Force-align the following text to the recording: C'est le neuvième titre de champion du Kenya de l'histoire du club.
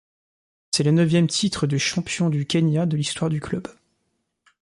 C'est 0.71 0.81
le 0.81 0.89
neuvième 0.89 1.27
titre 1.27 1.67
de 1.67 1.77
champion 1.77 2.31
du 2.31 2.47
Kenya 2.47 2.87
de 2.87 2.97
l'histoire 2.97 3.29
du 3.29 3.39
club. 3.39 3.67